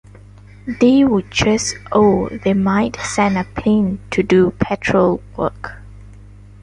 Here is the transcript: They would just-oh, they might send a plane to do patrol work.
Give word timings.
They 0.79 1.03
would 1.03 1.29
just-oh, 1.29 2.29
they 2.43 2.55
might 2.55 2.95
send 2.99 3.37
a 3.37 3.43
plane 3.43 3.99
to 4.09 4.23
do 4.23 4.49
patrol 4.57 5.21
work. 5.37 5.73